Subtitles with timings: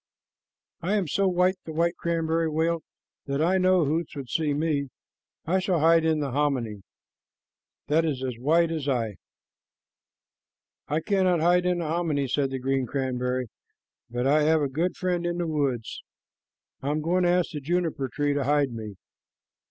[0.81, 2.81] "I am so white," the white cranberry wailed,
[3.27, 4.89] "that I know Hoots would see me.
[5.45, 6.81] I shall hide in the hominy.
[7.85, 9.17] That is as white as I."
[10.87, 13.49] "I cannot hide in the hominy," said the green cranberry,
[14.09, 16.01] "but I have a good friend in the woods.
[16.81, 18.95] I am going to ask the juniper tree to hide me.